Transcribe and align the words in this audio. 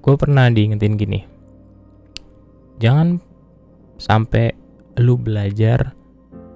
gue 0.00 0.14
pernah 0.16 0.48
diingetin 0.48 0.96
gini. 0.96 1.20
Jangan 2.80 3.20
sampai 4.00 4.56
lu 4.96 5.20
belajar 5.20 5.92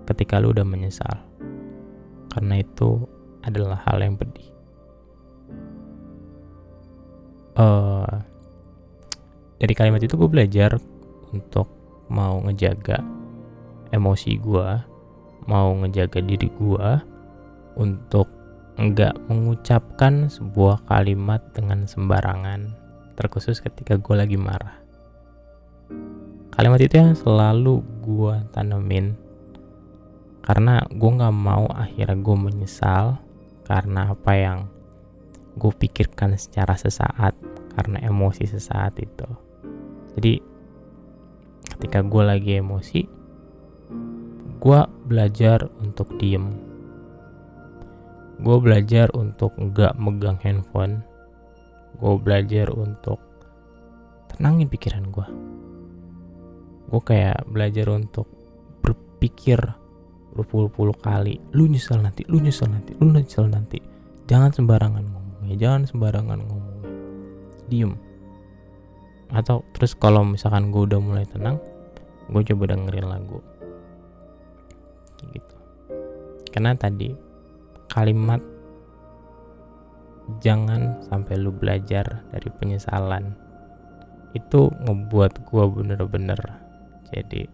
ketika 0.09 0.41
lu 0.41 0.57
udah 0.57 0.65
menyesal. 0.65 1.21
Karena 2.33 2.65
itu 2.65 3.05
adalah 3.45 3.79
hal 3.85 4.01
yang 4.01 4.17
pedih. 4.17 4.49
Uh, 7.55 8.09
dari 9.63 9.73
kalimat 9.77 10.03
itu 10.03 10.19
gue 10.19 10.27
belajar 10.27 10.75
untuk 11.31 11.71
mau 12.11 12.43
ngejaga 12.43 12.99
emosi 13.95 14.43
gue 14.43 14.69
mau 15.47 15.71
ngejaga 15.85 16.19
diri 16.25 16.51
gue 16.51 16.89
untuk 17.79 18.27
enggak 18.75 19.15
mengucapkan 19.31 20.27
sebuah 20.27 20.83
kalimat 20.91 21.41
dengan 21.55 21.87
sembarangan 21.87 22.75
terkhusus 23.15 23.63
ketika 23.63 23.97
gue 23.99 24.15
lagi 24.15 24.39
marah. 24.39 24.85
Kalimat 26.55 26.79
itu 26.83 26.95
yang 26.95 27.19
selalu 27.19 27.83
gue 28.03 28.35
tanemin. 28.55 29.19
Karena 30.45 30.85
gue 30.87 31.11
nggak 31.11 31.35
mau 31.35 31.67
akhirnya 31.73 32.15
gue 32.21 32.37
menyesal 32.37 33.19
karena 33.65 34.13
apa 34.13 34.33
yang 34.37 34.59
gue 35.57 35.73
pikirkan 35.73 36.37
secara 36.37 36.77
sesaat 36.77 37.33
karena 37.75 37.99
emosi 38.07 38.45
sesaat 38.47 38.95
itu. 39.01 39.27
Jadi 40.15 40.39
ketika 41.75 42.07
gue 42.07 42.23
lagi 42.23 42.61
emosi 42.61 43.01
gue 44.63 44.81
belajar 45.11 45.67
untuk 45.83 46.15
diem. 46.23 46.55
Gue 48.39 48.57
belajar 48.63 49.11
untuk 49.15 49.59
nggak 49.59 49.99
megang 49.99 50.39
handphone 50.43 51.03
gue 51.99 52.13
belajar 52.21 52.71
untuk 52.75 53.19
tenangin 54.35 54.67
pikiran 54.67 55.07
gue 55.09 55.27
gue 56.91 57.01
kayak 57.03 57.49
belajar 57.49 57.91
untuk 57.91 58.29
berpikir 58.85 59.59
berpuluh-puluh 60.35 60.99
kali 60.99 61.39
lu 61.55 61.71
nyesel 61.71 62.03
nanti 62.03 62.27
lu 62.27 62.43
nyesel 62.43 62.69
nanti 62.69 62.93
lu 62.99 63.09
nyesel 63.15 63.47
nanti. 63.47 63.79
Jangan 64.25 64.51
sembarangan 64.51 65.05
ngomongnya 65.05 65.57
jangan 65.57 65.83
sembarangan 65.87 66.39
ngomongnya 66.45 66.91
diem. 67.71 67.93
Atau 69.31 69.63
terus 69.73 69.95
kalau 69.97 70.27
misalkan 70.27 70.75
gue 70.75 70.83
udah 70.85 71.01
mulai 71.01 71.25
tenang 71.25 71.59
gue 72.29 72.43
coba 72.53 72.75
dengerin 72.75 73.07
lagu. 73.09 73.39
Gitu. 75.25 75.57
Karena 76.53 76.77
tadi 76.77 77.15
kalimat 77.89 78.43
jangan 80.41 81.01
sampai 81.09 81.37
lu 81.37 81.53
belajar 81.53 82.25
dari 82.33 82.49
penyesalan. 82.61 83.37
Itu 84.35 84.73
ngebuat 84.83 85.47
gue 85.47 85.65
bener-bener 85.71 86.41
jadi 87.15 87.47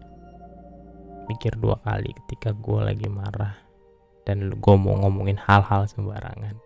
mikir 1.29 1.53
dua 1.61 1.77
kali 1.85 2.09
ketika 2.25 2.51
gue 2.57 2.79
lagi 2.81 3.05
marah 3.05 3.53
dan 4.25 4.49
gue 4.49 4.75
mau 4.75 4.97
ngomongin 5.05 5.37
hal-hal 5.37 5.85
sembarangan 5.85 6.57